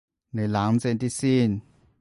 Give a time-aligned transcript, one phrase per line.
[0.31, 1.61] 你冷靜啲先